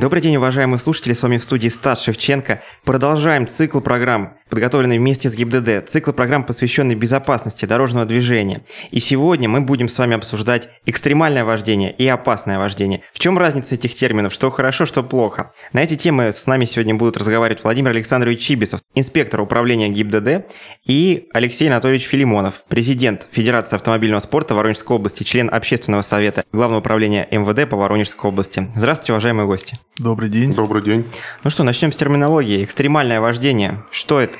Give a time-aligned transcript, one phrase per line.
[0.00, 2.62] Добрый день, уважаемые слушатели, с вами в студии Стас Шевченко.
[2.84, 5.90] Продолжаем цикл программ, подготовленный вместе с ГИБДД.
[5.90, 8.62] Цикл программ, посвященный безопасности дорожного движения.
[8.92, 13.02] И сегодня мы будем с вами обсуждать экстремальное вождение и опасное вождение.
[13.12, 15.52] В чем разница этих терминов, что хорошо, что плохо?
[15.74, 20.46] На эти темы с нами сегодня будут разговаривать Владимир Александрович Чибисов, инспектор управления ГИБДД,
[20.86, 27.28] и Алексей Анатольевич Филимонов, президент Федерации автомобильного спорта Воронежской области, член общественного совета Главного управления
[27.30, 28.66] МВД по Воронежской области.
[28.74, 29.78] Здравствуйте, уважаемые гости.
[29.98, 30.54] Добрый день.
[30.54, 31.04] Добрый день.
[31.44, 32.64] Ну что, начнем с терминологии.
[32.64, 33.82] Экстремальное вождение.
[33.90, 34.38] Что это?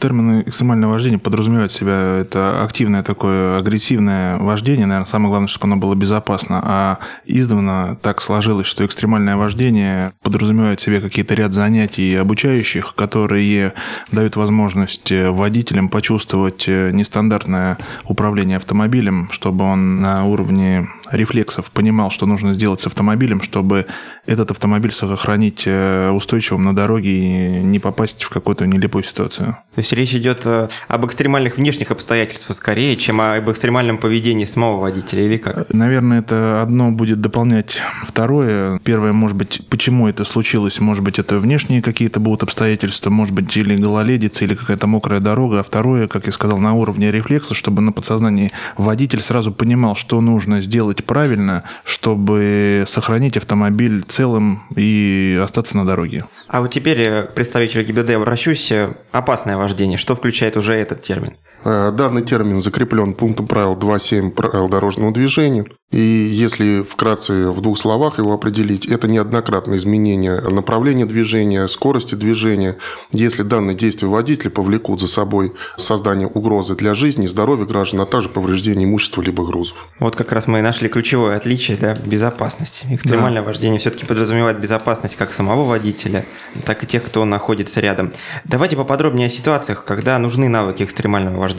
[0.00, 4.86] Термин экстремальное вождение подразумевает себя это активное такое агрессивное вождение.
[4.86, 6.60] Наверное, самое главное, чтобы оно было безопасно.
[6.64, 13.74] А издавна так сложилось, что экстремальное вождение подразумевает себе какие-то ряд занятий обучающих, которые
[14.10, 22.54] дают возможность водителям почувствовать нестандартное управление автомобилем, чтобы он на уровне рефлексов понимал, что нужно
[22.54, 23.86] сделать с автомобилем, чтобы
[24.26, 29.56] этот автомобиль сохранить э, устойчивым на дороге и не попасть в какую-то нелепую ситуацию.
[29.74, 34.80] То есть речь идет э, об экстремальных внешних обстоятельствах скорее, чем об экстремальном поведении самого
[34.80, 35.72] водителя, или как?
[35.72, 38.78] Наверное, это одно будет дополнять второе.
[38.84, 43.56] Первое, может быть, почему это случилось, может быть, это внешние какие-то будут обстоятельства, может быть,
[43.56, 45.60] или гололедица, или какая-то мокрая дорога.
[45.60, 50.20] А второе, как я сказал, на уровне рефлекса, чтобы на подсознании водитель сразу понимал, что
[50.20, 56.24] нужно сделать правильно, чтобы сохранить автомобиль целым и остаться на дороге.
[56.48, 58.70] А вот теперь э, представителю ГИБДД обращусь.
[58.72, 59.98] Э, опасное вождение.
[59.98, 61.36] Что включает уже этот термин?
[61.64, 65.66] Э, данный термин закреплен пунктом правил 2.7 правил дорожного движения.
[65.92, 72.78] И если вкратце в двух словах его определить, это неоднократное изменение направления движения, скорости движения,
[73.12, 78.30] если данные действия водителя повлекут за собой создание угрозы для жизни, здоровья граждан, а также
[78.30, 79.76] повреждение имущества либо грузов.
[79.98, 82.86] Вот как раз мы и нашли ключевое отличие да, безопасности.
[82.90, 83.46] Экстремальное да.
[83.46, 86.24] вождение все-таки подразумевает безопасность как самого водителя,
[86.64, 88.14] так и тех, кто находится рядом.
[88.44, 91.51] Давайте поподробнее о ситуациях, когда нужны навыки экстремального вождения.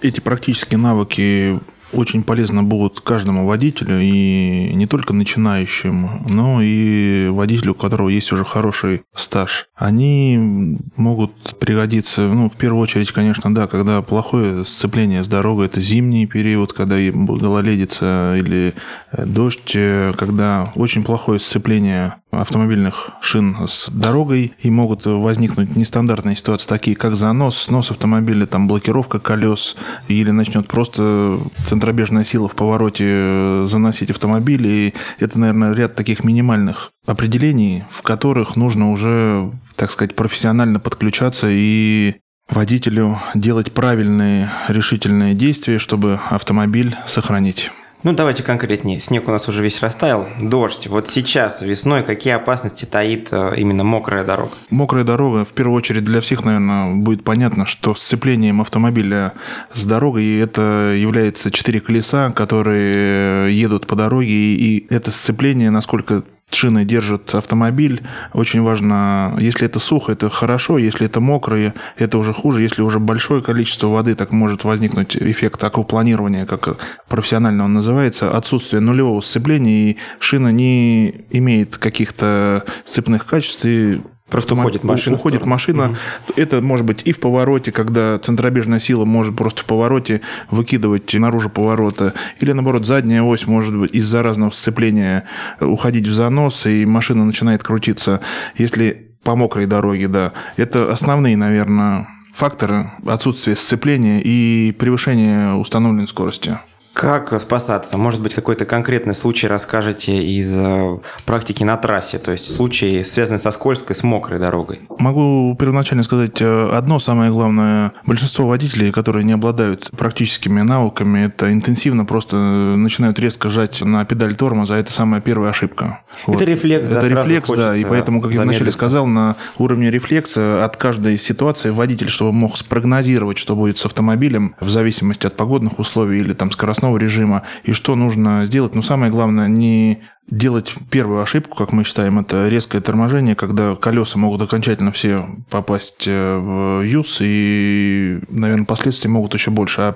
[0.00, 1.60] Эти практические навыки
[1.92, 8.32] очень полезно будут каждому водителю, и не только начинающим, но и водителю, у которого есть
[8.32, 9.68] уже хороший стаж.
[9.74, 15.80] Они могут пригодиться, ну, в первую очередь, конечно, да, когда плохое сцепление с дорогой, это
[15.80, 18.74] зимний период, когда гололедица или
[19.16, 26.68] дождь, э, когда очень плохое сцепление автомобильных шин с дорогой, и могут возникнуть нестандартные ситуации,
[26.68, 29.76] такие как занос, снос автомобиля, там блокировка колес,
[30.08, 36.24] или начнет просто центробежная сила в повороте э, заносить автомобиль, и это, наверное, ряд таких
[36.24, 42.16] минимальных определений, в которых нужно уже, так сказать, профессионально подключаться и
[42.48, 47.70] водителю делать правильные решительные действия, чтобы автомобиль сохранить.
[48.02, 49.00] Ну, давайте конкретнее.
[49.00, 50.26] Снег у нас уже весь растаял.
[50.40, 50.86] Дождь.
[50.86, 54.52] Вот сейчас, весной, какие опасности таит э, именно мокрая дорога?
[54.70, 59.32] Мокрая дорога, в первую очередь, для всех, наверное, будет понятно, что сцеплением автомобиля
[59.72, 66.84] с дорогой это является четыре колеса, которые едут по дороге, и это сцепление, насколько шины
[66.84, 68.02] держит автомобиль.
[68.32, 72.62] Очень важно, если это сухо, это хорошо, если это мокрое, это уже хуже.
[72.62, 78.80] Если уже большое количество воды, так может возникнуть эффект аквапланирования, как профессионально он называется, отсутствие
[78.80, 85.16] нулевого сцепления, и шина не имеет каких-то сцепных качеств, и Просто уходит машина.
[85.16, 85.84] Уходит машина.
[85.84, 86.32] Угу.
[86.36, 90.20] Это может быть и в повороте, когда центробежная сила может просто в повороте
[90.50, 92.14] выкидывать наружу поворота.
[92.40, 95.24] Или наоборот, задняя ось может быть из-за разного сцепления
[95.60, 98.20] уходить в занос, и машина начинает крутиться.
[98.56, 100.32] Если по мокрой дороге, да.
[100.56, 106.58] Это основные, наверное, факторы отсутствия сцепления и превышения установленной скорости.
[106.96, 107.98] Как спасаться?
[107.98, 113.38] Может быть, какой-то конкретный случай расскажете из э, практики на трассе, то есть случай, связанный
[113.38, 114.80] со скользкой, с мокрой дорогой?
[114.98, 117.92] Могу первоначально сказать э, одно самое главное.
[118.06, 124.34] Большинство водителей, которые не обладают практическими навыками, это интенсивно просто начинают резко жать на педаль
[124.34, 126.00] тормоза, а это самая первая ошибка.
[126.22, 126.40] Это вот.
[126.40, 130.78] рефлекс, Это да, рефлекс, да, и поэтому, как я вначале сказал, на уровне рефлекса от
[130.78, 136.20] каждой ситуации водитель, чтобы мог спрогнозировать, что будет с автомобилем в зависимости от погодных условий
[136.20, 138.74] или там скоростного скоростного режима и что нужно сделать.
[138.74, 144.18] Но самое главное, не делать первую ошибку, как мы считаем, это резкое торможение, когда колеса
[144.18, 149.82] могут окончательно все попасть э, в юз, и, наверное, последствия могут еще больше.
[149.82, 149.94] А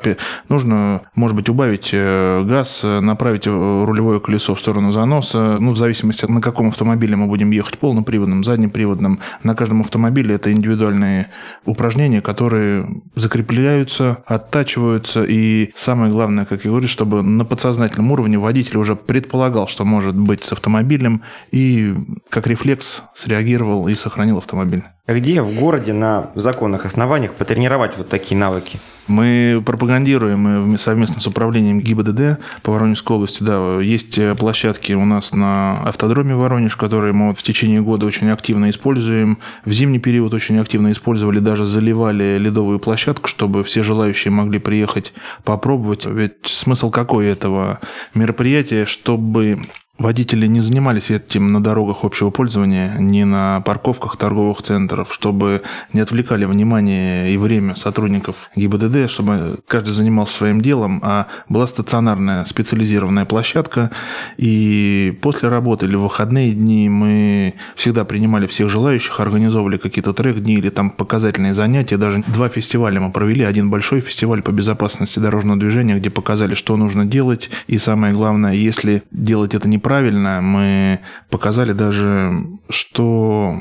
[0.48, 6.26] нужно, может быть, убавить э, газ, направить рулевое колесо в сторону заноса, ну, в зависимости
[6.26, 9.18] на каком автомобиле мы будем ехать, полноприводным, заднеприводным.
[9.42, 11.30] На каждом автомобиле это индивидуальные
[11.64, 18.76] упражнения, которые закрепляются, оттачиваются, и самое главное, как я говорю, чтобы на подсознательном уровне водитель
[18.76, 21.94] уже предполагал, что может быть с автомобилем, и
[22.28, 24.84] как рефлекс среагировал и сохранил автомобиль.
[25.06, 28.78] А где в городе на законных основаниях потренировать вот такие навыки?
[29.08, 33.42] Мы пропагандируем совместно с управлением ГИБДД по Воронежской области.
[33.42, 38.30] Да, есть площадки у нас на автодроме Воронеж, которые мы вот в течение года очень
[38.30, 39.38] активно используем.
[39.64, 45.12] В зимний период очень активно использовали, даже заливали ледовую площадку, чтобы все желающие могли приехать
[45.42, 46.06] попробовать.
[46.06, 47.80] Ведь смысл какой этого
[48.14, 49.62] мероприятия, чтобы
[50.00, 55.62] водители не занимались этим на дорогах общего пользования, не на парковках торговых центров, чтобы
[55.92, 62.46] не отвлекали внимание и время сотрудников ГИБДД, чтобы каждый занимался своим делом, а была стационарная
[62.46, 63.90] специализированная площадка.
[64.38, 70.54] И после работы или в выходные дни мы всегда принимали всех желающих, организовывали какие-то трек-дни
[70.54, 71.98] или там показательные занятия.
[71.98, 73.44] Даже два фестиваля мы провели.
[73.44, 77.50] Один большой фестиваль по безопасности дорожного движения, где показали, что нужно делать.
[77.66, 80.40] И самое главное, если делать это неправильно, правильно.
[80.40, 81.00] Мы
[81.30, 82.32] показали даже,
[82.68, 83.60] что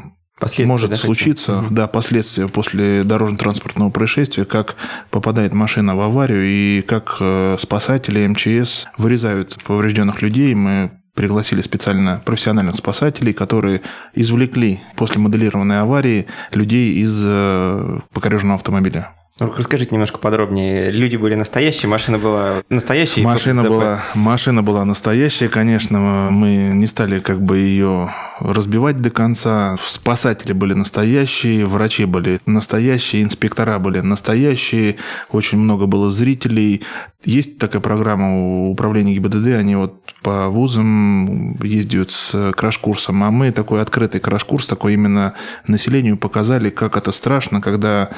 [0.60, 1.76] может да, случиться, хотим?
[1.76, 4.76] да, последствия после дорожно-транспортного происшествия, как
[5.10, 10.54] попадает машина в аварию и как э, спасатели МЧС вырезают поврежденных людей.
[10.54, 13.82] Мы пригласили специально профессиональных спасателей, которые
[14.14, 19.16] извлекли после моделированной аварии людей из э, покореженного автомобиля.
[19.40, 20.92] Ну, расскажите немножко подробнее.
[20.92, 23.22] Люди были настоящие, машина была настоящая?
[23.22, 26.30] Машина была, машина была настоящая, конечно.
[26.32, 29.78] Мы не стали как бы ее разбивать до конца.
[29.86, 34.98] Спасатели были настоящие, врачи были настоящие, инспектора были настоящие.
[35.32, 36.84] Очень много было зрителей.
[37.24, 43.52] Есть такая программа у управления ГИБДД, они вот по вузам ездят с краш-курсом, а мы
[43.52, 45.34] такой открытый краш-курс, такой именно
[45.68, 48.10] населению показали, как это страшно, когда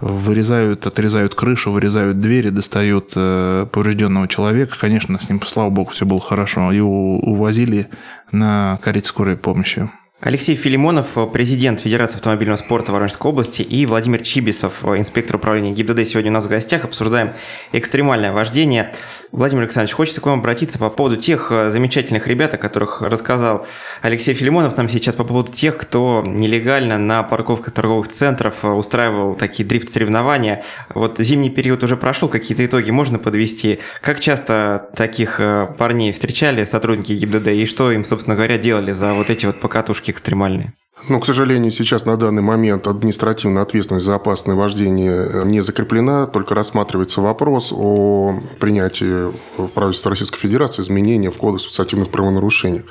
[0.00, 4.76] вырезают, отрезают крышу, вырезают двери, достают э, поврежденного человека.
[4.80, 6.70] Конечно, с ним, слава богу, все было хорошо.
[6.72, 7.88] И увозили
[8.30, 9.88] на карете скорой помощи.
[10.20, 16.32] Алексей Филимонов, президент Федерации автомобильного спорта Воронежской области, и Владимир Чибисов, инспектор управления ГИБДД, сегодня
[16.32, 16.84] у нас в гостях.
[16.84, 17.34] Обсуждаем
[17.70, 18.92] экстремальное вождение.
[19.30, 23.64] Владимир Александрович, хочется к вам обратиться по поводу тех э, замечательных ребят, о которых рассказал
[24.02, 29.36] Алексей Филимонов нам сейчас, по поводу тех, кто нелегально на парковках торговых центров э, устраивал
[29.36, 30.64] такие дрифт-соревнования.
[30.94, 33.78] Вот зимний период уже прошел, какие-то итоги можно подвести.
[34.00, 39.14] Как часто таких э, парней встречали сотрудники ГИБДД, и что им, собственно говоря, делали за
[39.14, 40.74] вот эти вот покатушки экстремальные.
[41.08, 46.54] Но, к сожалению, сейчас на данный момент административная ответственность за опасное вождение не закреплена, только
[46.54, 52.82] рассматривается вопрос о принятии в правительстве Российской Федерации изменения в Кодекс административных правонарушений.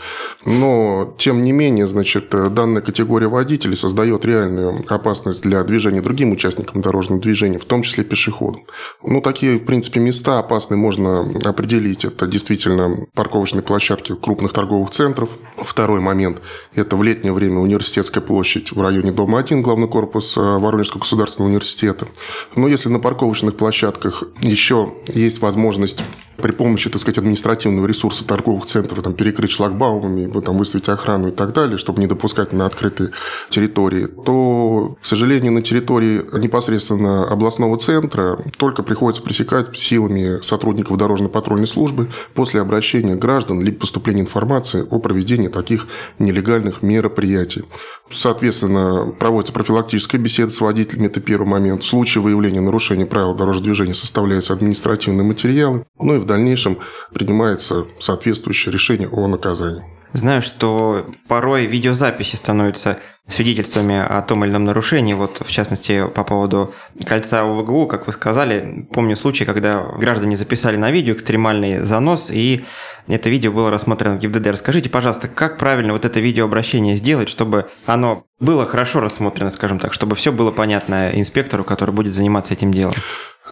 [0.45, 6.81] Но, тем не менее, значит, данная категория водителей создает реальную опасность для движения другим участникам
[6.81, 8.63] дорожного движения, в том числе пешеходам.
[9.03, 12.05] Ну, такие, в принципе, места опасные можно определить.
[12.05, 15.29] Это действительно парковочные площадки крупных торговых центров.
[15.57, 16.41] Второй момент–
[16.73, 20.99] это в летнее время университет Университетская площадь в районе Дома 1, главный корпус э, Воронежского
[20.99, 22.07] государственного университета.
[22.55, 26.03] Но если на парковочных площадках еще есть возможность
[26.41, 31.31] при помощи, так сказать, административного ресурса торговых центров там, перекрыть шлагбаумами, там, выставить охрану и
[31.31, 33.11] так далее, чтобы не допускать на открытые
[33.49, 41.67] территории, то, к сожалению, на территории непосредственно областного центра только приходится пресекать силами сотрудников дорожно-патрульной
[41.67, 45.87] службы после обращения граждан либо поступления информации о проведении таких
[46.19, 47.63] нелегальных мероприятий.
[48.09, 51.83] Соответственно, проводится профилактическая беседа с водителями, это первый момент.
[51.83, 56.79] В случае выявления нарушения правил дорожного движения составляется административный материал, ну и в дальнейшем
[57.13, 59.83] принимается соответствующее решение о наказании.
[60.13, 65.13] Знаю, что порой видеозаписи становятся свидетельствами о том или ином нарушении.
[65.13, 66.73] Вот, в частности, по поводу
[67.05, 72.63] кольца УВГУ, как вы сказали, помню случай, когда граждане записали на видео экстремальный занос, и
[73.07, 74.47] это видео было рассмотрено в ГИБДД.
[74.47, 79.93] Расскажите, пожалуйста, как правильно вот это видеообращение сделать, чтобы оно было хорошо рассмотрено, скажем так,
[79.93, 82.93] чтобы все было понятно инспектору, который будет заниматься этим делом?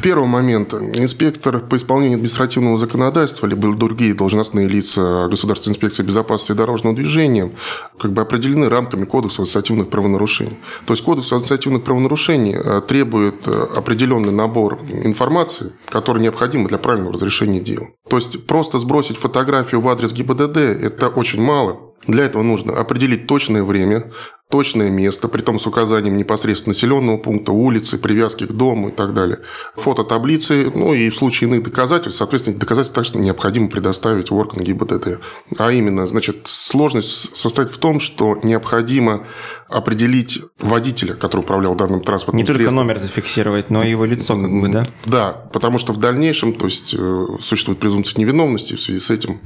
[0.01, 0.73] Первый момент.
[0.73, 7.51] Инспектор по исполнению административного законодательства, либо другие должностные лица Государственной инспекции безопасности дорожного движения
[7.99, 10.57] как бы определены рамками Кодекса административных правонарушений.
[10.85, 17.13] То есть Кодекс административных правонарушений э, требует э, определенный набор информации, который необходим для правильного
[17.13, 17.87] разрешения дел.
[18.09, 21.93] То есть просто сбросить фотографию в адрес ГИБДД– это очень мало.
[22.07, 24.11] Для этого нужно определить точное время,
[24.49, 29.13] точное место, при том с указанием непосредственно населенного пункта, улицы, привязки к дому и так
[29.13, 29.39] далее.
[29.75, 34.63] Фото таблицы, ну и в случае иных доказательств, соответственно, доказательства также необходимо предоставить в орган
[34.63, 35.19] ГИБДД.
[35.57, 39.25] А именно, значит, сложность состоит в том, что необходимо
[39.67, 42.65] определить водителя, который управлял данным транспортным Не средством.
[42.65, 44.85] только номер зафиксировать, но и его лицо, как бы, да?
[45.05, 49.41] Да, потому что в дальнейшем, то есть, э, существует презумпция невиновности, в связи с этим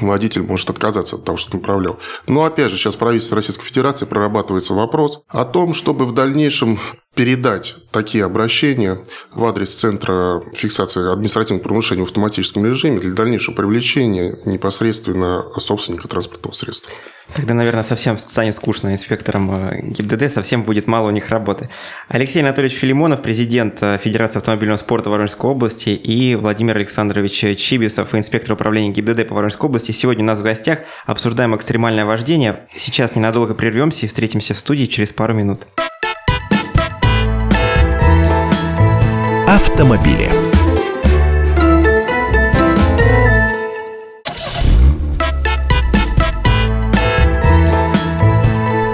[0.00, 1.98] водитель может отказаться от того, что он управлял.
[2.26, 4.04] Но опять же, сейчас правительство Российской Федерации
[4.38, 6.78] прорабатывается вопрос о том, чтобы в дальнейшем
[7.18, 9.00] передать такие обращения
[9.32, 16.54] в адрес Центра фиксации административных правонарушений в автоматическом режиме для дальнейшего привлечения непосредственно собственника транспортного
[16.54, 16.92] средства.
[17.34, 21.70] Тогда, наверное, совсем станет скучно инспекторам э, ГИБДД, совсем будет мало у них работы.
[22.06, 28.52] Алексей Анатольевич Филимонов, президент э, Федерации автомобильного спорта Воронежской области, и Владимир Александрович Чибисов, инспектор
[28.52, 29.90] управления ГИБДД по Воронежской области.
[29.90, 32.68] Сегодня у нас в гостях обсуждаем экстремальное вождение.
[32.76, 35.66] Сейчас ненадолго прервемся и встретимся в студии через пару минут.
[39.60, 40.28] Автомобили.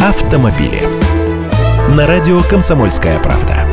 [0.01, 0.81] Автомобили.
[1.91, 3.64] На радио «Комсомольская правда».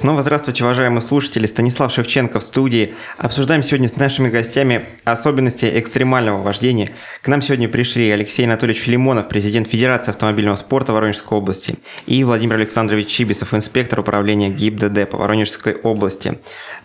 [0.00, 1.46] Снова здравствуйте, уважаемые слушатели.
[1.46, 2.94] Станислав Шевченко в студии.
[3.18, 6.92] Обсуждаем сегодня с нашими гостями особенности экстремального вождения.
[7.20, 11.74] К нам сегодня пришли Алексей Анатольевич Филимонов, президент Федерации автомобильного спорта Воронежской области,
[12.06, 16.38] и Владимир Александрович Чибисов, инспектор управления ГИБДД по Воронежской области.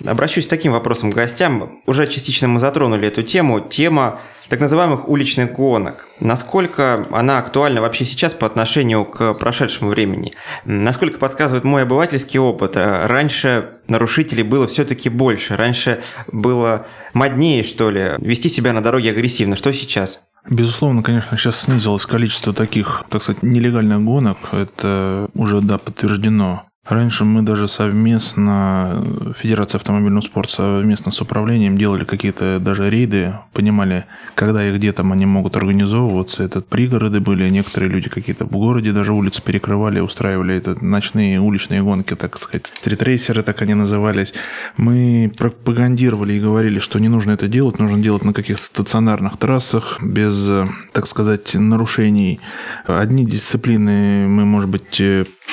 [0.05, 1.79] Обращусь с таким вопросом к гостям.
[1.85, 3.61] Уже частично мы затронули эту тему.
[3.61, 4.19] Тема
[4.49, 6.07] так называемых уличных гонок.
[6.19, 10.33] Насколько она актуальна вообще сейчас по отношению к прошедшему времени?
[10.65, 12.75] Насколько подсказывает мой обывательский опыт?
[12.75, 15.55] Раньше нарушителей было все-таки больше.
[15.55, 19.55] Раньше было моднее, что ли, вести себя на дороге агрессивно.
[19.55, 20.21] Что сейчас?
[20.47, 24.37] Безусловно, конечно, сейчас снизилось количество таких, так сказать, нелегальных гонок.
[24.51, 26.65] Это уже, да, подтверждено.
[26.85, 29.03] Раньше мы даже совместно,
[29.39, 35.11] Федерация автомобильного спорта совместно с управлением делали какие-то даже рейды, понимали, когда и где там
[35.11, 36.43] они могут организовываться.
[36.43, 41.81] Это пригороды были, некоторые люди какие-то в городе даже улицы перекрывали, устраивали это ночные уличные
[41.81, 44.35] гонки, так сказать, стритрейсеры, так они назывались.
[44.77, 49.97] Мы пропагандировали и говорили, что не нужно это делать, нужно делать на каких-то стационарных трассах,
[50.03, 50.51] без,
[50.91, 52.39] так сказать, нарушений.
[52.85, 55.01] Одни дисциплины мы, может быть,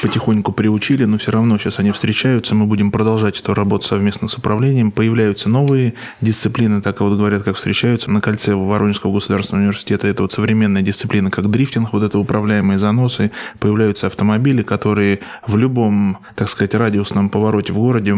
[0.03, 4.37] потихоньку приучили, но все равно сейчас они встречаются, мы будем продолжать эту работу совместно с
[4.37, 4.91] управлением.
[4.91, 10.09] Появляются новые дисциплины, так вот говорят, как встречаются на кольце Воронежского государственного университета.
[10.09, 13.31] Это вот современная дисциплина, как дрифтинг, вот это управляемые заносы.
[13.61, 18.17] Появляются автомобили, которые в любом, так сказать, радиусном повороте в городе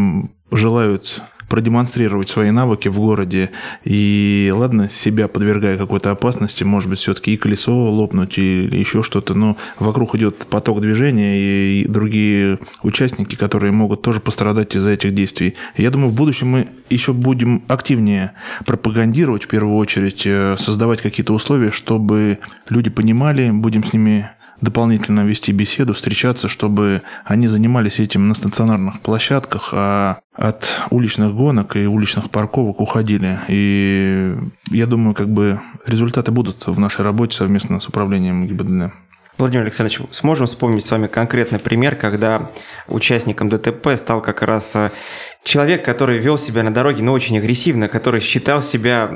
[0.51, 3.51] желают продемонстрировать свои навыки в городе.
[3.83, 9.33] И ладно, себя подвергая какой-то опасности, может быть, все-таки и колесо лопнуть, или еще что-то,
[9.33, 15.55] но вокруг идет поток движения и другие участники, которые могут тоже пострадать из-за этих действий.
[15.77, 18.33] Я думаю, в будущем мы еще будем активнее
[18.65, 24.29] пропагандировать, в первую очередь, э, создавать какие-то условия, чтобы люди понимали, будем с ними
[24.61, 31.75] дополнительно вести беседу, встречаться, чтобы они занимались этим на стационарных площадках, а от уличных гонок
[31.75, 33.39] и уличных парковок уходили.
[33.47, 34.35] И
[34.71, 38.93] я думаю, как бы результаты будут в нашей работе совместно с управлением ГИБДД.
[39.37, 42.51] Владимир Александрович, сможем вспомнить с вами конкретный пример, когда
[42.87, 44.91] участником ДТП стал как раз э,
[45.43, 49.09] человек, который вел себя на дороге, но очень агрессивно, который считал себя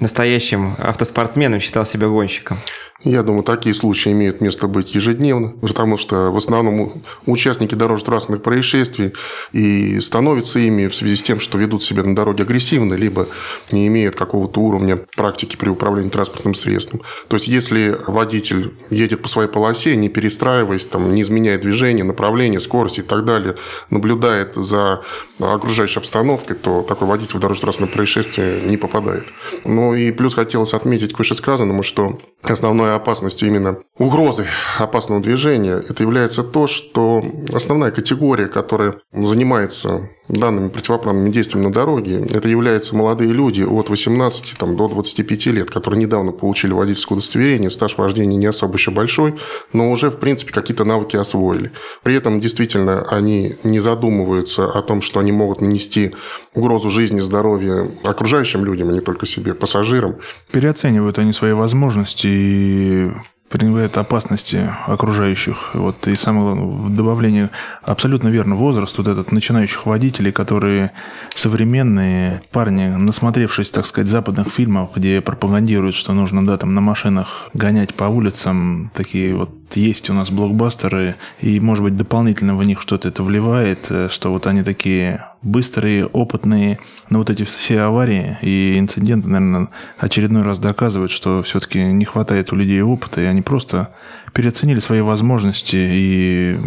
[0.00, 2.58] настоящим автоспортсменом, считал себя гонщиком?
[3.04, 6.94] Я думаю, такие случаи имеют место быть ежедневно, потому что в основном
[7.26, 9.12] участники дорожно-транспортных происшествий
[9.52, 13.28] и становятся ими в связи с тем, что ведут себя на дороге агрессивно, либо
[13.70, 17.02] не имеют какого-то уровня практики при управлении транспортным средством.
[17.28, 22.58] То есть, если водитель едет по своей полосе, не перестраиваясь, там, не изменяя движение, направление,
[22.58, 23.54] скорость и так далее,
[23.90, 25.02] наблюдает за
[25.38, 29.26] окружающей обстановкой, то такой водитель в дорожно-транспортное происшествие не попадает.
[29.64, 34.46] Ну и плюс хотелось отметить к вышесказанному, что основное основной опасностью именно угрозы
[34.78, 42.26] опасного движения, это является то, что основная категория, которая занимается данными противоправными действиями на дороге,
[42.32, 47.70] это являются молодые люди от 18 там, до 25 лет, которые недавно получили водительское удостоверение,
[47.70, 49.34] стаж вождения не особо еще большой,
[49.72, 51.72] но уже, в принципе, какие-то навыки освоили.
[52.02, 56.14] При этом, действительно, они не задумываются о том, что они могут нанести
[56.54, 60.16] угрозу жизни, здоровья окружающим людям, а не только себе, пассажирам.
[60.50, 63.10] Переоценивают они свои возможности и
[63.48, 65.74] пренебрегает опасности окружающих.
[65.74, 67.48] Вот и самое главное, в добавлении
[67.82, 70.92] абсолютно верно возраст вот этот начинающих водителей, которые
[71.34, 77.48] современные парни, насмотревшись, так сказать, западных фильмов, где пропагандируют, что нужно, да, там на машинах
[77.54, 82.80] гонять по улицам, такие вот есть у нас блокбастеры, и, может быть, дополнительно в них
[82.80, 88.38] что-то это вливает, э, что вот они такие быстрые, опытные, но вот эти все аварии
[88.42, 93.42] и инциденты, наверное, очередной раз доказывают, что все-таки не хватает у людей опыта, и они
[93.42, 93.94] просто
[94.32, 96.58] переоценили свои возможности и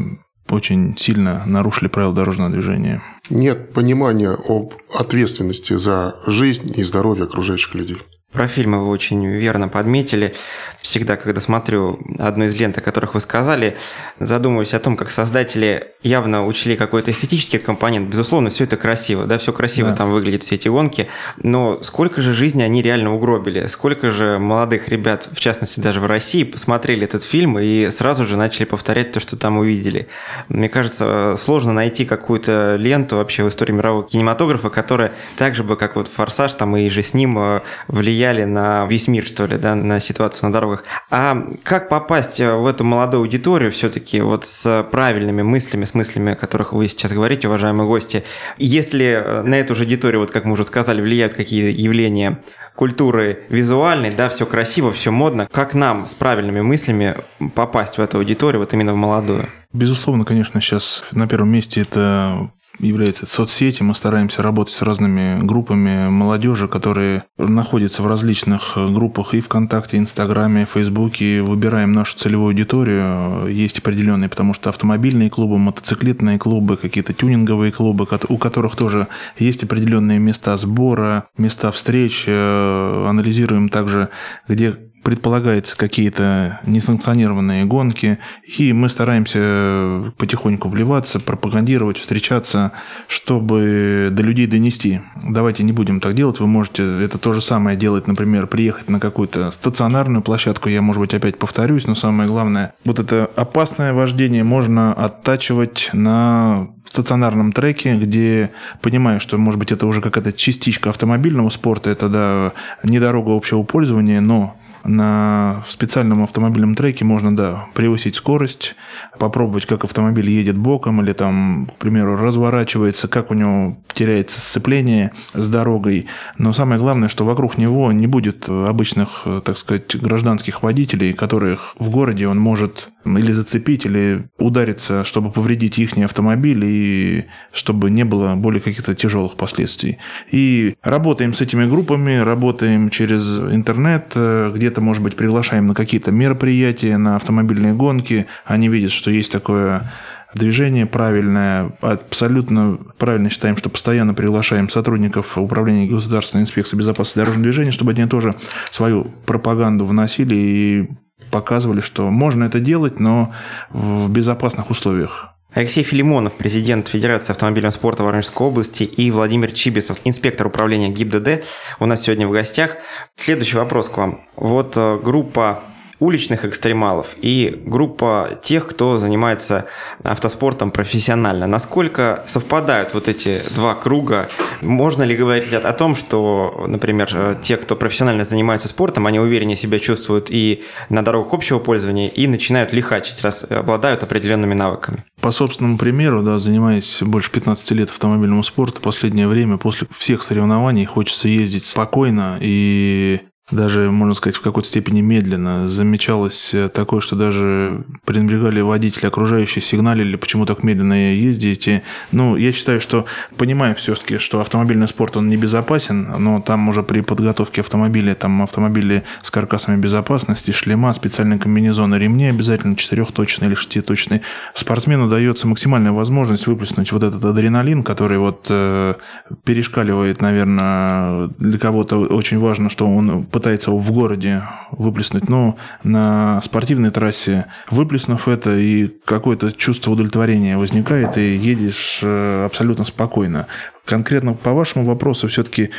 [0.50, 3.02] очень сильно нарушили правила дорожного движения.
[3.30, 7.98] Нет понимания об ответственности за жизнь и здоровье окружающих людей.
[8.32, 10.34] Про фильмы вы очень верно подметили.
[10.80, 13.76] Всегда, когда смотрю одну из лент, о которых вы сказали,
[14.20, 18.10] задумываюсь о том, как создатели явно учли какой-то эстетический компонент.
[18.10, 19.98] Безусловно, все это красиво, да, все красиво да.
[19.98, 21.10] там выглядит, все эти гонки.
[21.44, 23.68] Но сколько же жизни они реально угробили?
[23.68, 28.38] Сколько же молодых ребят, в частности даже в России, посмотрели этот фильм и сразу же
[28.38, 30.08] начали повторять то, что там увидели?
[30.48, 35.76] Мне кажется, сложно найти какую-то ленту вообще в истории мирового кинематографа, которая так же бы,
[35.76, 39.48] как вот «Форсаж», там и же с ним э, влияет повлияли на весь мир, что
[39.48, 40.84] ли, да, на ситуацию на дорогах.
[41.10, 46.36] А как попасть в эту молодую аудиторию все-таки вот с правильными мыслями, с мыслями, о
[46.36, 48.24] которых вы сейчас говорите, уважаемые гости,
[48.58, 52.40] если на эту же аудиторию, вот как мы уже сказали, влияют какие явления
[52.76, 55.48] культуры визуальной, да, все красиво, все модно.
[55.52, 57.18] Как нам с правильными мыслями
[57.56, 59.48] попасть в эту аудиторию, вот именно в молодую?
[59.74, 63.84] Безусловно, конечно, сейчас на первом месте это является соцсети.
[63.84, 70.66] Мы стараемся работать с разными группами молодежи, которые находятся в различных группах и ВКонтакте, Инстаграме,
[70.66, 71.42] Фейсбуке.
[71.42, 73.48] Выбираем нашу целевую аудиторию.
[73.48, 79.64] Есть определенные, потому что автомобильные клубы, мотоциклетные клубы, какие-то тюнинговые клубы, у которых тоже есть
[79.64, 82.24] определенные места сбора, места встреч.
[82.28, 84.10] Э, анализируем также,
[84.48, 88.20] где предполагается какие-то несанкционированные гонки,
[88.58, 92.72] и мы стараемся потихоньку вливаться, пропагандировать, встречаться,
[93.08, 95.02] чтобы до людей донести.
[95.24, 99.00] Давайте не будем так делать, вы можете это то же самое делать, например, приехать на
[99.00, 104.44] какую-то стационарную площадку, я, может быть, опять повторюсь, но самое главное, вот это опасное вождение
[104.44, 111.50] можно оттачивать на стационарном треке, где понимаю, что, может быть, это уже какая-то частичка автомобильного
[111.50, 112.54] спорта, это да,
[112.84, 118.76] не дорога общего пользования, но на специальном автомобильном треке можно, да, превысить скорость,
[119.20, 125.12] попробовать, как автомобиль едет боком или там, к примеру, разворачивается, как у него теряется сцепление
[125.34, 126.08] с дорогой.
[126.38, 131.90] Но самое главное, что вокруг него не будет обычных, так сказать, гражданских водителей, которых в
[131.90, 138.36] городе он может или зацепить, или удариться, чтобы повредить их автомобиль, и чтобы не было
[138.36, 139.98] более каких-то тяжелых последствий.
[140.32, 146.98] И работаем с этими группами, работаем через интернет, где-то, может быть, приглашаем на какие-то мероприятия,
[146.98, 148.28] на автомобильные гонки.
[148.46, 149.92] Они видят, что есть такое
[150.34, 151.74] движение правильное.
[151.82, 158.06] Абсолютно правильно считаем, что постоянно приглашаем сотрудников Управления государственной инспекции безопасности дорожного движения, чтобы они
[158.06, 158.34] тоже
[158.72, 160.90] свою пропаганду вносили и
[161.32, 163.34] показывали, что можно это делать, но
[163.70, 165.32] в безопасных условиях.
[165.54, 171.44] Алексей Филимонов, президент Федерации автомобильного спорта Воронежской области, и Владимир Чибисов, инспектор управления ГИБДД,
[171.80, 172.78] у нас сегодня в гостях.
[173.18, 174.22] Следующий вопрос к вам.
[174.38, 175.62] Вот э, группа
[176.02, 179.68] уличных экстремалов и группа тех, кто занимается
[180.04, 181.46] автоспортом профессионально.
[181.46, 184.28] Насколько совпадают вот эти два круга?
[184.62, 189.80] Можно ли говорить о том, что, например, те, кто профессионально занимается спортом, они увереннее себя
[189.80, 195.06] чувствуют и на дорогах общего пользования, и начинают лихачить, раз обладают определенными навыками?
[195.22, 200.86] По собственному примеру, да, занимаясь больше 15 лет автомобильным спортом, последнее время после всех соревнований
[200.86, 205.68] хочется ездить спокойно и даже, можно сказать, в какой-то степени медленно.
[205.68, 211.84] Замечалось э, такое, что даже пренебрегали водители окружающие, сигналили, почему так медленно ездите.
[212.12, 213.06] Ну, я считаю, что
[213.38, 219.04] понимаю все-таки, что автомобильный спорт, он небезопасен, но там уже при подготовке автомобиля, там автомобили
[219.22, 224.22] с каркасами безопасности, шлема, специальные комбинезоны, ремни обязательно четырехточные или шеститочные.
[224.56, 228.96] Спортсмену дается максимальная возможность выплеснуть вот этот адреналин, который вот э,
[229.44, 236.92] перешкаливает, наверное, для кого-то очень важно, что он пытается в городе выплеснуть, но на спортивной
[236.92, 243.48] трассе, выплеснув это, и какое-то чувство удовлетворения возникает, и едешь э, абсолютно спокойно.
[243.84, 245.72] Конкретно по вашему вопросу все-таки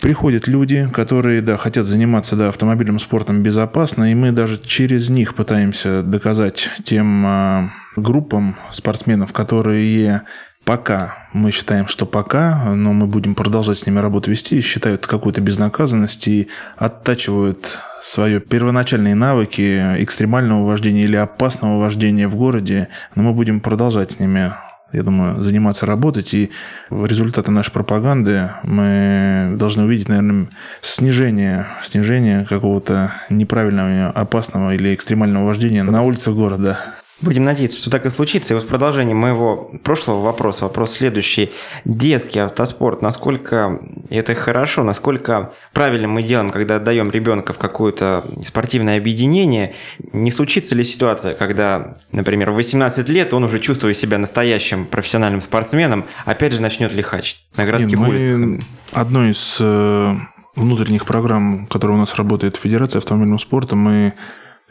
[0.00, 5.34] приходят люди, которые, да, хотят заниматься, да, автомобильным спортом безопасно, и мы даже через них
[5.34, 10.22] пытаемся доказать тем э, группам спортсменов, которые
[10.68, 15.40] пока, мы считаем, что пока, но мы будем продолжать с ними работу вести, считают какую-то
[15.40, 23.32] безнаказанность и оттачивают свои первоначальные навыки экстремального вождения или опасного вождения в городе, но мы
[23.32, 24.52] будем продолжать с ними
[24.92, 26.32] я думаю, заниматься, работать.
[26.32, 26.50] И
[26.90, 30.48] результаты нашей пропаганды мы должны увидеть, наверное,
[30.80, 36.78] снижение, снижение какого-то неправильного, опасного или экстремального вождения на улицах города.
[37.20, 38.54] Будем надеяться, что так и случится.
[38.54, 41.52] И вот в продолжении моего прошлого вопроса, вопрос следующий.
[41.84, 48.98] Детский автоспорт, насколько это хорошо, насколько правильно мы делаем, когда отдаем ребенка в какое-то спортивное
[48.98, 49.74] объединение,
[50.12, 55.40] не случится ли ситуация, когда, например, в 18 лет он уже чувствует себя настоящим профессиональным
[55.40, 58.68] спортсменом, опять же начнет лихачить на городских Нет, улицах?
[58.92, 60.16] Одной из э,
[60.54, 64.14] внутренних программ, которая у нас работает в Федерации автомобильного спорта, мы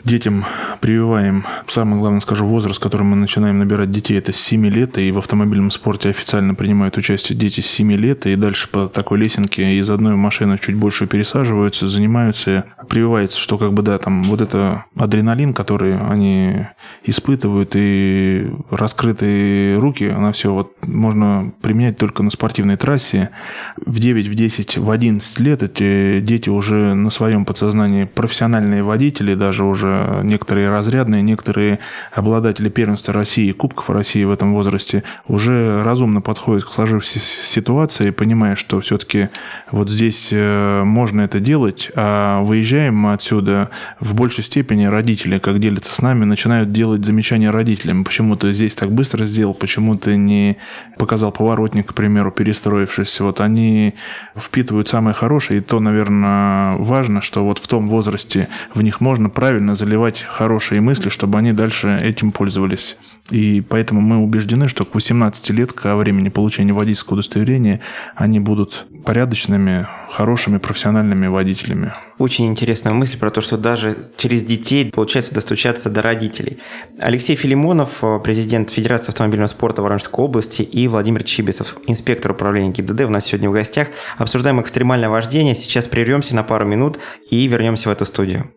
[0.04, 0.46] детям
[0.80, 5.12] прививаем, самое главное скажу, возраст, который мы начинаем набирать детей, это с 7 лет, и
[5.12, 9.78] в автомобильном спорте официально принимают участие дети с 7 лет, и дальше по такой лесенке
[9.78, 14.86] из одной машины чуть больше пересаживаются, занимаются, прививается, что как бы, да, там вот это
[14.96, 16.68] адреналин, который они
[17.04, 23.30] испытывают, и раскрытые руки на все, вот можно применять только на спортивной трассе.
[23.78, 29.34] В 9, в 10, в 11 лет эти дети уже на своем подсознании профессиональные водители,
[29.34, 31.80] даже уже уже некоторые разрядные, некоторые
[32.12, 38.56] обладатели первенства России Кубков России в этом возрасте уже разумно подходят к сложившейся ситуации, понимая,
[38.56, 39.30] что все-таки
[39.71, 43.69] вот здесь э, можно это делать, а выезжаем мы отсюда
[44.00, 48.04] в большей степени родители, как делятся с нами, начинают делать замечания родителям.
[48.04, 50.58] Почему ты здесь так быстро сделал, почему ты не
[50.97, 53.19] показал поворотник, к примеру, перестроившись.
[53.19, 53.93] Вот они
[54.36, 59.30] впитывают самое хорошее, и то, наверное, важно, что вот в том возрасте в них можно
[59.30, 62.98] правильно заливать хорошие мысли, чтобы они дальше этим пользовались.
[63.30, 67.82] И поэтому мы убеждены, что к 18 лет, ко времени получения водительского удостоверения,
[68.16, 71.94] они будут порядочными, хорошими, профессиональными водителями.
[72.18, 76.60] Очень интересная мысль про то, что даже через детей получается достучаться до родителей.
[77.00, 83.10] Алексей Филимонов, президент Федерации автомобильного спорта Воронежской области, и Владимир Чибисов, инспектор управления ГИБДД, у
[83.10, 83.90] нас сегодня в гостях.
[84.18, 85.56] Обсуждаем экстремальное вождение.
[85.56, 86.98] Сейчас прервемся на пару минут
[87.30, 88.52] и вернемся в эту студию.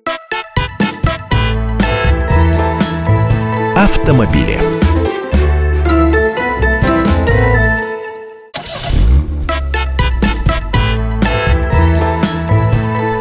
[3.91, 4.57] Автомобили.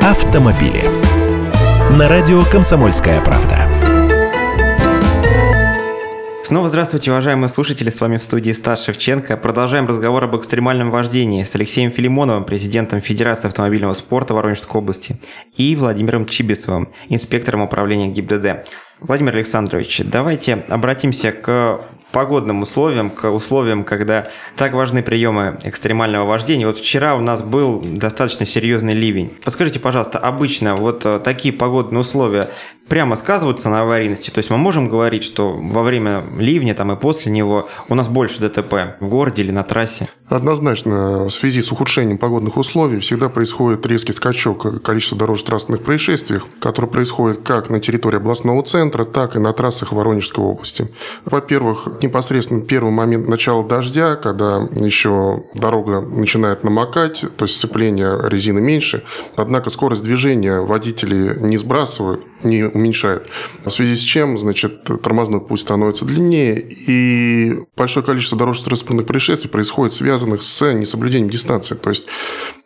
[0.03, 0.84] Автомобили.
[1.97, 3.67] На радио «Комсомольская правда».
[6.43, 9.38] Снова здравствуйте, уважаемые слушатели, с вами в студии Стас Шевченко.
[9.38, 15.19] Продолжаем разговор об экстремальном вождении с Алексеем Филимоновым, президентом Федерации автомобильного спорта Воронежской области,
[15.58, 18.67] и Владимиром Чибисовым, инспектором управления ГИБДД.
[19.01, 26.65] Владимир Александрович, давайте обратимся к погодным условиям, к условиям, когда так важны приемы экстремального вождения.
[26.65, 29.31] Вот вчера у нас был достаточно серьезный ливень.
[29.43, 32.49] Подскажите, пожалуйста, обычно вот э, такие погодные условия
[32.89, 34.30] прямо сказываются на аварийности?
[34.32, 38.08] То есть мы можем говорить, что во время ливня там, и после него у нас
[38.08, 40.10] больше ДТП в городе или на трассе?
[40.28, 46.91] Однозначно, в связи с ухудшением погодных условий всегда происходит резкий скачок количества дорожно-транспортных происшествий, которые
[46.91, 50.89] происходят как на территории областного центра, так и на трассах Воронежской области.
[51.25, 58.62] Во-первых, непосредственно первый момент начала дождя, когда еще дорога начинает намокать, то есть сцепление резины
[58.62, 59.04] меньше,
[59.36, 63.27] однако скорость движения водители не сбрасывают, не уменьшают.
[63.63, 69.93] В связи с чем, значит, тормозной путь становится длиннее, и большое количество дорожно-транспортных происшествий происходит
[69.93, 71.75] связанных с несоблюдением дистанции.
[71.75, 72.07] То есть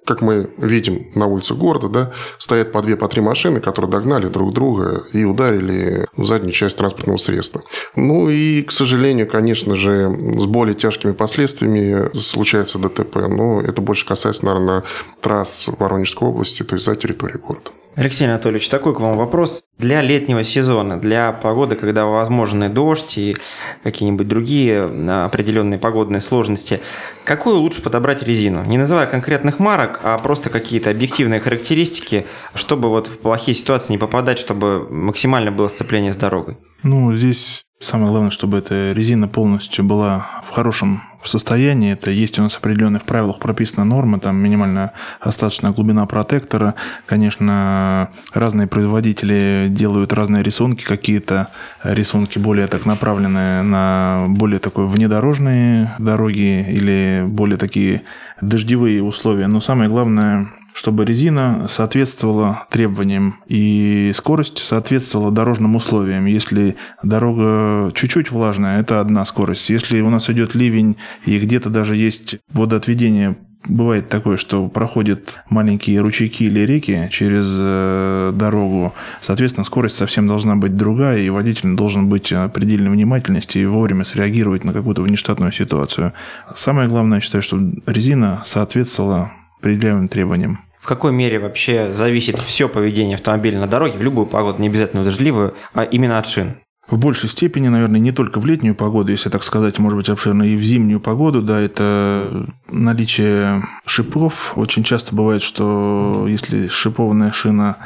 [0.06, 4.28] как мы видим на улице города, да, стоят по две, по три машины, которые догнали
[4.28, 7.63] друг друга и ударили в заднюю часть транспортного средства.
[7.95, 13.15] Ну и, к сожалению, конечно же, с более тяжкими последствиями случается ДТП.
[13.15, 14.84] Но это больше касается, наверное,
[15.21, 17.71] трасс Воронежской области, то есть за территорией города.
[17.95, 19.63] Алексей Анатольевич, такой к вам вопрос.
[19.77, 23.38] Для летнего сезона, для погоды, когда возможны дождь и
[23.84, 26.82] какие-нибудь другие а, определенные погодные сложности,
[27.23, 28.63] какую лучше подобрать резину?
[28.63, 32.25] Не называя конкретных марок, а просто какие-то объективные характеристики,
[32.56, 36.58] чтобы вот в плохие ситуации не попадать, чтобы максимально было сцепление с дорогой.
[36.82, 41.94] Ну, здесь самое главное, чтобы эта резина полностью была в хорошем в состоянии.
[41.94, 46.76] Это есть у нас определенные в правилах прописана норма, там минимальная остаточная глубина протектора.
[47.06, 51.50] Конечно, разные производители делают разные рисунки, какие-то
[51.84, 58.04] рисунки более так направленные на более такой внедорожные дороги или более такие
[58.42, 59.48] дождевые условия.
[59.48, 66.26] Но самое главное, чтобы резина соответствовала требованиям и скорость соответствовала дорожным условиям.
[66.26, 69.70] Если дорога чуть-чуть влажная, это одна скорость.
[69.70, 76.02] Если у нас идет ливень и где-то даже есть водоотведение бывает такое, что проходят маленькие
[76.02, 82.10] ручейки или реки через э, дорогу, соответственно, скорость совсем должна быть другая, и водитель должен
[82.10, 86.14] быть предельно внимательности и вовремя среагировать на какую-то внештатную ситуацию.
[86.56, 89.32] Самое главное, я считаю, что резина соответствовала
[89.63, 90.60] определяемым требованиям.
[90.82, 95.02] В какой мере вообще зависит все поведение автомобиля на дороге в любую погоду, не обязательно
[95.02, 96.58] в дождливую, а именно от шин?
[96.89, 100.43] В большей степени, наверное, не только в летнюю погоду, если так сказать, может быть, обширно,
[100.43, 104.52] и в зимнюю погоду, да, это наличие шипов.
[104.58, 107.78] Очень часто бывает, что если шипованная шина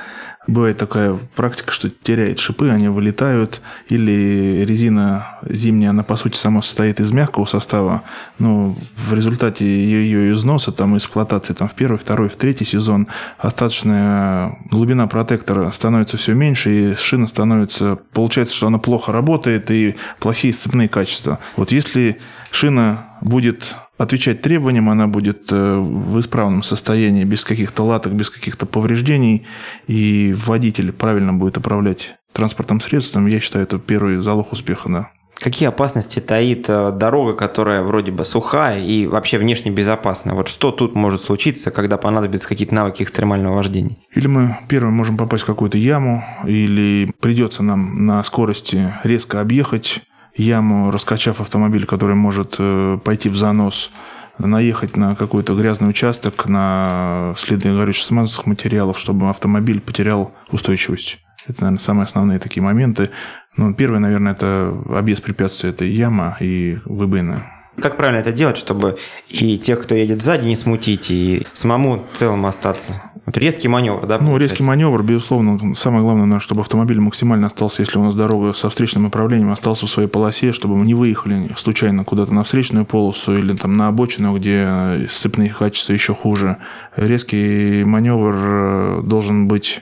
[0.47, 6.61] Бывает такая практика, что теряет шипы, они вылетают, или резина зимняя, она по сути сама
[6.61, 8.03] состоит из мягкого состава,
[8.39, 13.07] но в результате ее износа, там, эксплуатации там, в первый, второй, в третий сезон
[13.37, 19.95] остаточная глубина протектора становится все меньше, и шина становится, получается, что она плохо работает, и
[20.19, 21.39] плохие сцепные качества.
[21.57, 22.19] Вот если
[22.51, 28.65] шина будет отвечать требованиям, она будет э, в исправном состоянии, без каких-то латок, без каких-то
[28.65, 29.45] повреждений,
[29.87, 35.09] и водитель правильно будет управлять транспортным средством, я считаю, это первый залог успеха, да.
[35.39, 40.33] Какие опасности таит э, дорога, которая вроде бы сухая и вообще внешне безопасна?
[40.33, 43.97] Вот что тут может случиться, когда понадобятся какие-то навыки экстремального вождения?
[44.15, 50.01] Или мы первым можем попасть в какую-то яму, или придется нам на скорости резко объехать
[50.37, 53.91] яму, раскачав автомобиль, который может э, пойти в занос,
[54.37, 61.19] наехать на какой-то грязный участок, на следы горюче-смазочных материалов, чтобы автомобиль потерял устойчивость.
[61.47, 63.09] Это, наверное, самые основные такие моменты.
[63.55, 67.45] Ну, первое, наверное, это объезд препятствия, это яма и выбоина.
[67.81, 68.97] Как правильно это делать, чтобы
[69.29, 73.01] и тех, кто едет сзади, не смутить, и самому целым остаться?
[73.27, 74.19] Вот резкий маневр, да?
[74.19, 75.73] Ну, резкий маневр, безусловно.
[75.73, 79.89] Самое главное, чтобы автомобиль максимально остался, если у нас дорога со встречным направлением, остался в
[79.89, 84.33] своей полосе, чтобы мы не выехали случайно куда-то на встречную полосу или там на обочину,
[84.37, 86.59] где сцепные качества еще хуже.
[86.95, 89.81] Резкий маневр э, должен быть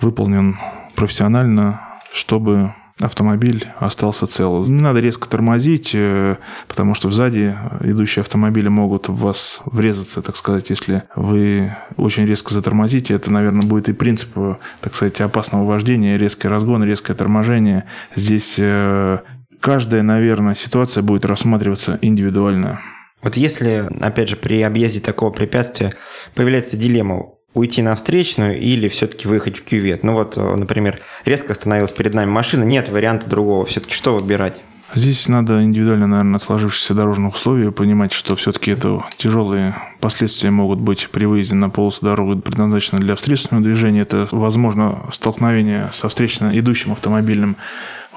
[0.00, 0.58] выполнен
[0.96, 1.80] профессионально,
[2.12, 4.64] чтобы автомобиль остался цел.
[4.66, 6.36] Не надо резко тормозить, э,
[6.68, 12.54] потому что сзади идущие автомобили могут в вас врезаться, так сказать, если вы очень резко
[12.54, 13.14] затормозите.
[13.14, 17.84] Это, наверное, будет и принцип, э, так сказать, опасного вождения, резкий разгон, резкое торможение.
[18.14, 19.18] Здесь э,
[19.60, 22.80] каждая, наверное, ситуация будет рассматриваться индивидуально.
[23.22, 25.94] Вот если, опять же, при объезде такого препятствия
[26.34, 30.02] появляется дилемма, уйти на встречную или все-таки выехать в кювет.
[30.02, 33.64] Ну вот, э, например, резко остановилась перед нами машина, нет варианта другого.
[33.64, 34.54] Все-таки что выбирать?
[34.94, 41.08] Здесь надо индивидуально, наверное, сложившиеся дорожных условий понимать, что все-таки это тяжелые последствия могут быть
[41.10, 44.02] при выезде на полосу дороги, предназначенной для встречного движения.
[44.02, 47.56] Это, возможно, столкновение со встречно идущим автомобильным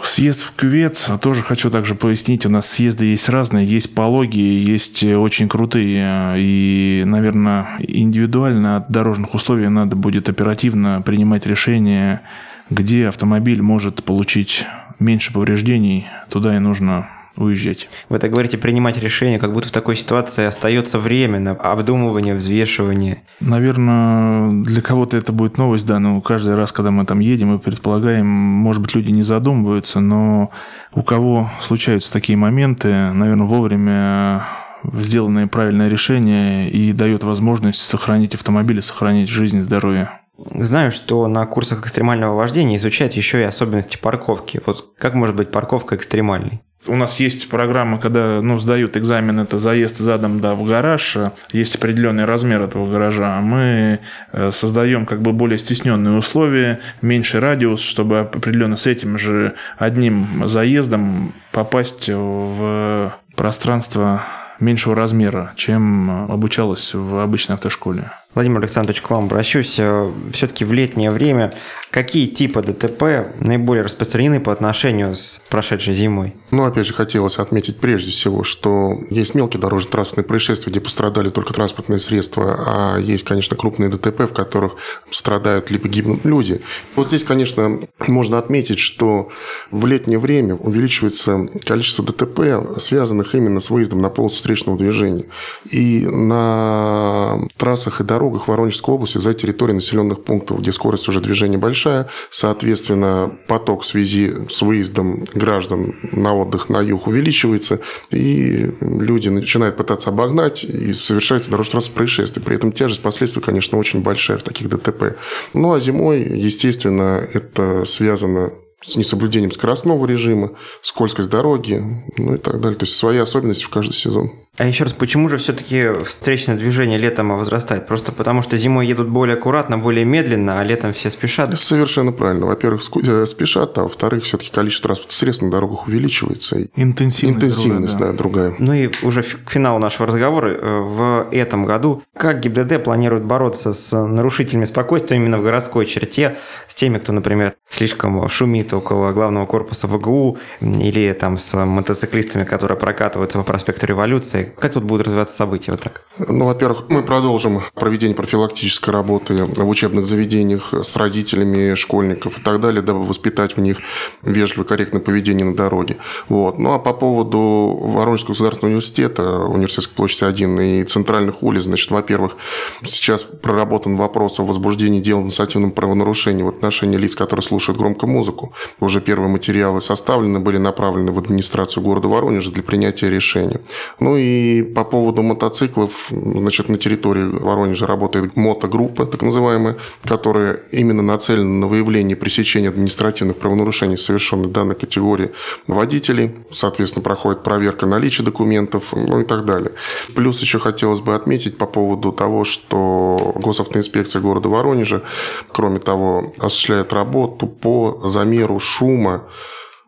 [0.03, 5.03] Съезд в кювет, тоже хочу также пояснить, у нас съезды есть разные, есть пологие, есть
[5.03, 12.21] очень крутые, и, наверное, индивидуально от дорожных условий надо будет оперативно принимать решение,
[12.69, 14.65] где автомобиль может получить
[14.99, 17.87] меньше повреждений, туда и нужно уезжать.
[18.09, 23.23] Вы так говорите, принимать решение, как будто в такой ситуации остается время на обдумывание, взвешивание.
[23.39, 27.59] Наверное, для кого-то это будет новость, да, но каждый раз, когда мы там едем и
[27.59, 30.51] предполагаем, может быть, люди не задумываются, но
[30.93, 34.45] у кого случаются такие моменты, наверное, вовремя
[34.93, 40.11] сделанное правильное решение и дает возможность сохранить автомобиль, сохранить жизнь и здоровье.
[40.53, 44.61] Знаю, что на курсах экстремального вождения изучают еще и особенности парковки.
[44.65, 46.61] Вот как может быть парковка экстремальной?
[46.85, 51.17] У нас есть программа, когда ну, сдают экзамен, это заезд задом да, в гараж,
[51.51, 53.41] есть определенный размер этого гаража.
[53.41, 53.99] Мы
[54.31, 60.47] э, создаем как бы более стесненные условия, меньший радиус, чтобы определенно с этим же одним
[60.47, 64.23] заездом попасть в пространство
[64.59, 68.11] меньшего размера, чем обучалась в обычной автошколе.
[68.37, 69.79] Владимир Александрович, к вам обращусь.
[69.79, 71.55] Э, Все-таки в летнее время
[71.89, 76.35] какие типы ДТП наиболее распространены по отношению с прошедшей зимой?
[76.51, 81.51] Ну, опять же, хотелось отметить прежде всего, что есть мелкие дорожно-транспортные происшествия, где пострадали только
[81.51, 84.75] транспортные средства, а есть, конечно, крупные ДТП, в которых
[85.09, 86.61] страдают либо гибнут люди.
[86.95, 89.29] Вот здесь, конечно, можно отметить, что
[89.71, 95.25] в летнее время увеличивается количество ДТП, связанных именно с выездом на полосу встречного движения.
[95.71, 101.57] И на трассах и дорогах Воронежской области за территорией населенных пунктов, где скорость уже движения
[101.57, 107.79] большая, соответственно, поток в связи с выездом граждан на отдых на юг увеличивается,
[108.11, 112.43] и люди начинают пытаться обогнать, и совершается дорожно-транспортное происшествие.
[112.45, 115.17] При этом тяжесть последствий, конечно, очень большая в таких ДТП.
[115.53, 118.53] Ну, а зимой, естественно, это связано
[118.85, 121.83] с несоблюдением скоростного режима, скользкость дороги,
[122.17, 122.77] ну и так далее.
[122.77, 124.31] То есть свои особенности в каждый сезон.
[124.57, 127.87] А еще раз, почему же все-таки встречное движение летом возрастает?
[127.87, 131.59] Просто потому, что зимой едут более аккуратно, более медленно, а летом все спешат?
[131.59, 132.47] Совершенно правильно.
[132.47, 136.67] Во-первых, э, спешат, а во-вторых, все-таки количество транспортных средств на дорогах увеличивается.
[136.75, 138.55] Интенсивность, Интенсивность другая, да, другая.
[138.57, 143.73] Ну и уже к финалу нашего разговора э, в этом году, как ГИБДД планирует бороться
[143.73, 146.35] с нарушителями спокойствия именно в городской черте,
[146.67, 152.77] с теми, кто, например, слишком шумит около главного корпуса ВГУ или там с мотоциклистами, которые
[152.77, 156.01] прокатываются по проспекту Революции, как тут будут развиваться события вот так?
[156.19, 162.59] Ну, во-первых, мы продолжим проведение профилактической работы в учебных заведениях с родителями школьников и так
[162.59, 163.79] далее, дабы воспитать в них
[164.21, 165.97] вежливое, корректное поведение на дороге.
[166.29, 166.57] Вот.
[166.57, 167.39] Ну, а по поводу
[167.81, 172.37] Воронежского государственного университета, университетской площади 1 и центральных улиц, значит, во-первых,
[172.83, 178.53] сейчас проработан вопрос о возбуждении дела административном правонарушении в отношении лиц, которые слушают громко музыку.
[178.79, 183.61] Уже первые материалы составлены, были направлены в администрацию города Воронежа для принятия решения.
[183.99, 190.61] Ну и и по поводу мотоциклов, значит, на территории Воронежа работает мотогруппа, так называемая, которая
[190.71, 195.31] именно нацелена на выявление и пресечение административных правонарушений, совершенных данной категории
[195.67, 196.35] водителей.
[196.51, 199.71] Соответственно, проходит проверка наличия документов, ну и так далее.
[200.15, 205.03] Плюс еще хотелось бы отметить по поводу того, что госавтоинспекция города Воронежа,
[205.51, 209.23] кроме того, осуществляет работу по замеру шума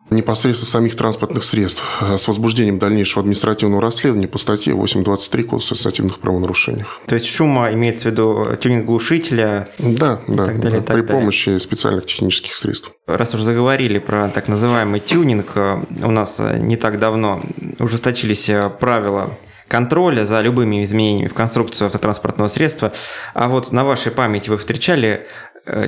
[0.10, 6.20] непосредственно самих транспортных средств э, с возбуждением дальнейшего административного расследования по статье 8.23 Кодекса административных
[6.20, 7.00] правонарушениях.
[7.06, 9.70] То есть шума имеется в виду тюнинг глушителя?
[9.78, 11.04] Да, да, так далее, да так при далее.
[11.04, 12.92] помощи специальных технических средств.
[13.08, 17.42] Раз уж заговорили про так называемый тюнинг, э, у нас э, не так давно
[17.80, 19.32] ужесточились правила
[19.68, 22.92] контроля за любыми изменениями в конструкцию автотранспортного средства.
[23.36, 25.28] А вот на вашей памяти вы встречали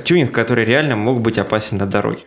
[0.06, 2.20] тюнинг, который реально мог быть опасен на дороге?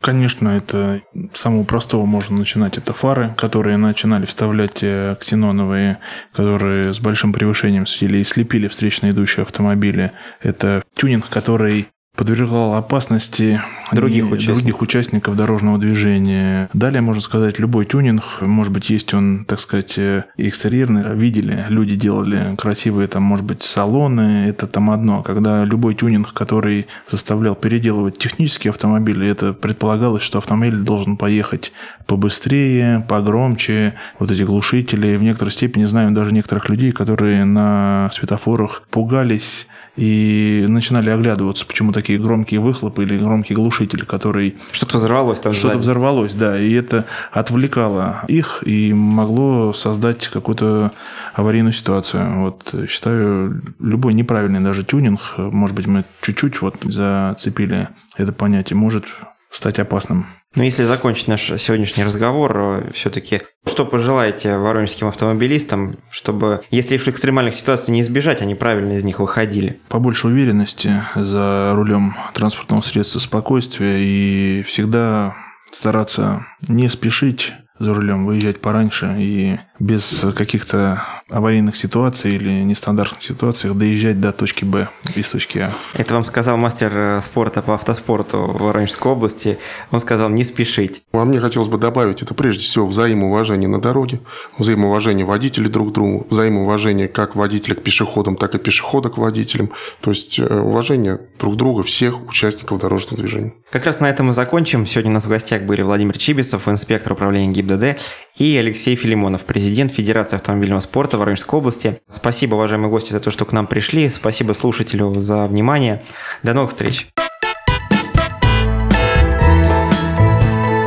[0.00, 1.02] Конечно, это
[1.34, 2.78] самого простого можно начинать.
[2.78, 5.98] Это фары, которые начинали вставлять э, ксеноновые,
[6.32, 10.12] которые с большим превышением светили и слепили встречно идущие автомобили.
[10.40, 13.60] Это тюнинг, который подвергал опасности
[13.92, 14.56] других участников.
[14.56, 16.68] других участников дорожного движения.
[16.72, 21.14] Далее, можно сказать, любой тюнинг, может быть, есть он, так сказать, э, экстерьерный.
[21.14, 25.22] Видели, люди делали красивые, там, может быть, салоны, это там одно.
[25.22, 31.70] Когда любой тюнинг, который заставлял переделывать технические автомобили, это предполагалось, что автомобиль должен поехать
[32.06, 35.16] побыстрее, погромче, вот эти глушители.
[35.16, 41.92] В некоторой степени знаю даже некоторых людей, которые на светофорах пугались и начинали оглядываться, почему
[41.92, 47.04] такие громкие выхлопы или громкий глушитель, который Что-то взорвалось там что-то взорвалось, да, и это
[47.32, 50.92] отвлекало их и могло создать какую-то
[51.34, 52.42] аварийную ситуацию.
[52.42, 59.04] Вот считаю, любой неправильный даже тюнинг, может быть, мы чуть-чуть вот зацепили это понятие, может
[59.50, 60.26] стать опасным.
[60.54, 67.54] Ну, если закончить наш сегодняшний разговор, все-таки что пожелаете воронежским автомобилистам, чтобы, если уж экстремальных
[67.54, 69.80] ситуаций не избежать, они правильно из них выходили?
[69.88, 75.36] Побольше уверенности за рулем транспортного средства, спокойствия и всегда
[75.70, 83.74] стараться не спешить за рулем, выезжать пораньше и без каких-то аварийных ситуаций или нестандартных ситуаций
[83.74, 85.72] доезжать до точки Б из точки А.
[85.92, 89.58] Это вам сказал мастер э, спорта по автоспорту в Воронежской области.
[89.90, 91.02] Он сказал не спешить.
[91.12, 94.20] А мне хотелось бы добавить, это прежде всего взаимоуважение на дороге,
[94.56, 99.70] взаимоуважение водителей друг к другу, взаимоуважение как водителя к пешеходам, так и пешехода к водителям.
[100.00, 103.52] То есть э, уважение друг друга всех участников дорожного движения.
[103.70, 104.86] Как раз на этом мы закончим.
[104.86, 108.00] Сегодня у нас в гостях были Владимир Чибисов, инспектор управления ГИБДД,
[108.38, 112.00] и Алексей Филимонов, президент Федерации автомобильного спорта Воронежской области.
[112.08, 114.08] Спасибо, уважаемые гости, за то, что к нам пришли.
[114.08, 116.02] Спасибо слушателю за внимание.
[116.42, 117.08] До новых встреч.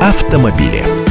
[0.00, 1.01] Автомобили.